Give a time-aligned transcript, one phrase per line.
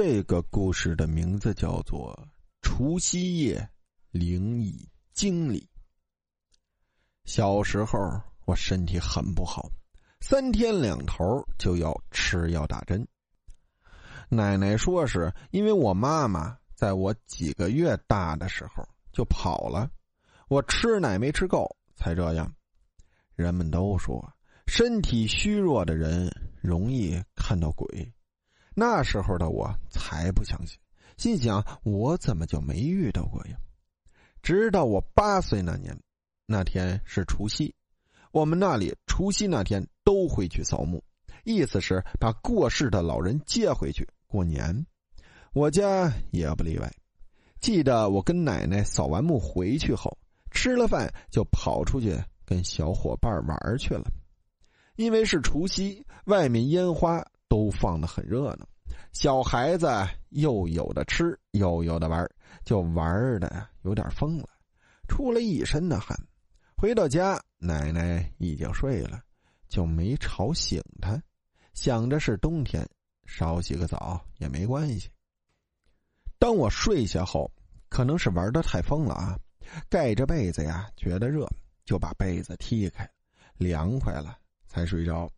[0.00, 2.16] 这个故事的名字叫做
[2.62, 3.68] 《除夕夜
[4.12, 5.58] 灵异经历》。
[7.24, 7.98] 小时候
[8.44, 9.68] 我身体很不好，
[10.20, 13.04] 三天两头就要吃药打针。
[14.28, 19.90] 奶奶说是因为我妈妈在我几个月大的时候就跑了，
[20.46, 22.54] 我吃奶没吃够才这样。
[23.34, 24.32] 人们都说
[24.68, 26.30] 身体虚弱的人
[26.62, 28.14] 容易看到鬼。
[28.80, 30.78] 那时候的我才不相信，
[31.16, 33.56] 心想我怎么就没遇到过呀？
[34.40, 35.98] 直到我八岁那年，
[36.46, 37.74] 那天是除夕，
[38.30, 41.02] 我们那里除夕那天都会去扫墓，
[41.42, 44.86] 意思是把过世的老人接回去过年。
[45.52, 46.88] 我家也不例外。
[47.60, 50.16] 记得我跟奶奶扫完墓回去后，
[50.52, 52.16] 吃了饭就跑出去
[52.46, 54.04] 跟小伙伴玩去了，
[54.94, 57.26] 因为是除夕，外面烟花。
[57.48, 58.68] 都放的很热闹，
[59.12, 59.88] 小孩子
[60.30, 62.28] 又有的吃，又有的玩，
[62.64, 64.48] 就玩的有点疯了，
[65.08, 66.16] 出了一身的汗。
[66.76, 69.22] 回到家，奶奶已经睡了，
[69.68, 71.20] 就没吵醒她，
[71.74, 72.88] 想着是冬天，
[73.26, 75.10] 少洗个澡也没关系。
[76.38, 77.50] 当我睡下后，
[77.88, 79.36] 可能是玩的太疯了啊，
[79.88, 81.48] 盖着被子呀，觉得热，
[81.84, 83.10] 就把被子踢开，
[83.56, 85.28] 凉快了才睡着。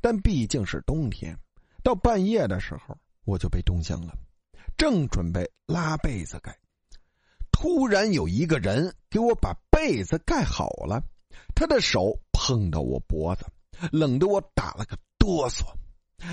[0.00, 1.38] 但毕竟是冬天，
[1.82, 4.16] 到半夜的时候我就被冻醒了，
[4.76, 6.56] 正准备拉被子盖，
[7.50, 11.02] 突然有一个人给我把被子盖好了，
[11.54, 13.46] 他的手碰到我脖子，
[13.90, 15.64] 冷得我打了个哆嗦，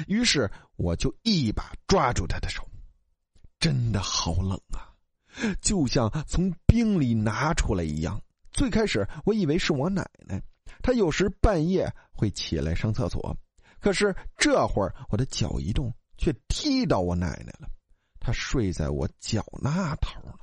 [0.07, 2.67] 于是我就一把抓住他的手，
[3.59, 4.93] 真的好冷啊，
[5.61, 8.21] 就像从冰里拿出来一样。
[8.51, 10.39] 最开始我以为是我奶奶，
[10.83, 13.35] 她有时半夜会起来上厕所。
[13.83, 17.69] 可是这会儿我的脚一动，却踢到我奶奶了。
[18.17, 20.39] 她睡在我脚那头了。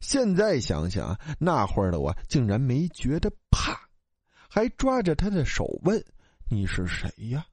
[0.00, 3.78] 现在想想，那会儿的我竟然没觉得怕，
[4.48, 6.02] 还抓着她的手问
[6.50, 7.44] ：“你是谁呀？”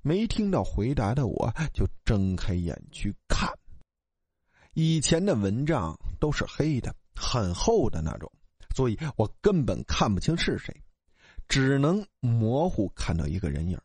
[0.00, 3.52] 没听到回答的我，就睁开眼去看。
[4.72, 8.32] 以前的蚊帐都是黑的，很厚的那种，
[8.74, 10.74] 所以我根本看不清是谁，
[11.48, 13.78] 只能模糊看到一个人影。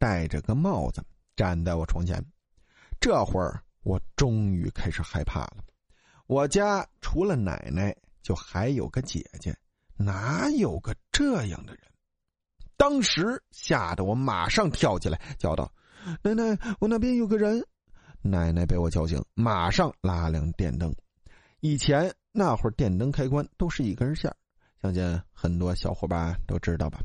[0.00, 1.04] 戴着个帽子
[1.36, 2.24] 站在我床前，
[2.98, 5.58] 这会儿我终于开始害怕了。
[6.26, 9.54] 我家除了奶奶，就还有个姐姐，
[9.98, 11.82] 哪有个这样的人？
[12.78, 15.70] 当时吓得我马上跳起来，叫道
[16.24, 17.62] ：“奶奶，我那边有个人！”
[18.24, 20.90] 奶奶被我叫醒，马上拉亮电灯。
[21.60, 24.34] 以前那会儿电灯开关都是一根线
[24.80, 27.00] 相信很多小伙伴都知道吧。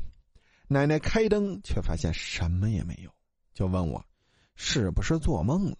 [0.68, 3.10] 奶奶开灯，却发现什么也没有，
[3.54, 4.04] 就问我
[4.56, 5.76] ：“是不是做梦了？”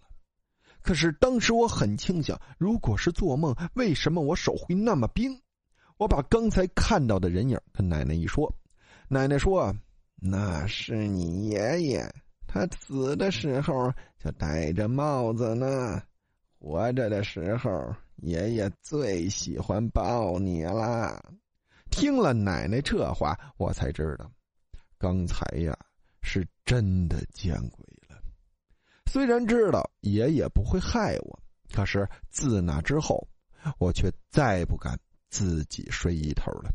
[0.81, 5.41] 可是当时我很清醒，如果是做梦，为什么我手会那么冰？
[5.97, 8.53] 我把刚才看到的人影跟奶奶一说，
[9.09, 9.75] 奶奶说
[10.15, 12.09] ：“那是你爷爷，
[12.47, 16.01] 他死的时候就戴着帽子呢，
[16.59, 21.21] 活着的时候爷爷最喜欢抱你啦。”
[21.91, 24.31] 听了奶奶这话，我才知道。
[24.97, 25.77] 刚才呀，
[26.21, 28.21] 是真的见鬼了。
[29.05, 31.39] 虽然知道爷爷不会害我，
[31.73, 33.27] 可是自那之后，
[33.79, 34.99] 我却再不敢
[35.29, 36.71] 自己睡一头了。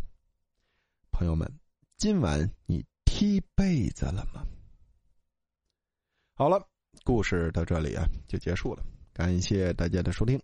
[1.10, 1.46] 朋友们，
[1.96, 4.44] 今晚你踢被子了吗？
[6.34, 6.66] 好了，
[7.04, 8.82] 故事到这里啊就结束了，
[9.12, 10.42] 感谢大家的收听。